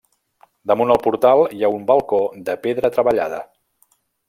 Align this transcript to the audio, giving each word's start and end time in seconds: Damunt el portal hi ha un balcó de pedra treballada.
Damunt 0.71 0.93
el 0.93 0.99
portal 1.03 1.41
hi 1.57 1.61
ha 1.67 1.71
un 1.75 1.85
balcó 1.91 2.23
de 2.49 2.57
pedra 2.65 2.93
treballada. 2.99 3.45